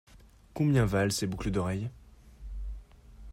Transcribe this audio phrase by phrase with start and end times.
[0.55, 1.91] Combien valent ces boucles d'oreille?